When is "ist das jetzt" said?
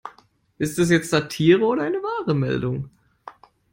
0.57-1.11